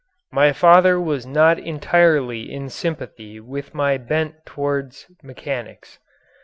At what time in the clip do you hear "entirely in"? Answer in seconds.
1.59-2.69